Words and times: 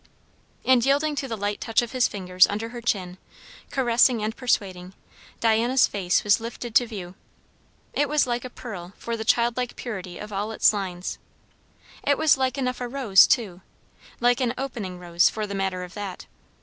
And 0.65 0.83
yielding 0.83 1.15
to 1.17 1.27
the 1.27 1.37
light 1.37 1.61
touch 1.61 1.83
of 1.83 1.91
his 1.91 2.07
fingers 2.07 2.47
under 2.47 2.69
her 2.69 2.81
chin, 2.81 3.19
caressing 3.69 4.23
and 4.23 4.35
persuading, 4.35 4.95
Diana's 5.39 5.85
face 5.85 6.23
was 6.23 6.39
lifted 6.39 6.73
to 6.73 6.87
view. 6.87 7.13
It 7.93 8.09
was 8.09 8.25
like 8.25 8.43
a 8.43 8.49
pearl, 8.49 8.93
for 8.97 9.15
the 9.15 9.23
childlike 9.23 9.75
purity 9.75 10.17
of 10.17 10.33
all 10.33 10.51
its 10.53 10.73
lines; 10.73 11.19
it 12.03 12.17
was 12.17 12.35
like 12.35 12.57
enough 12.57 12.81
a 12.81 12.87
rose, 12.87 13.27
too; 13.27 13.61
like 14.19 14.41
an 14.41 14.55
opening 14.57 14.97
rose, 14.97 15.29
for 15.29 15.45
the 15.45 15.53
matter 15.53 15.83
of 15.83 15.93
that. 15.93 16.25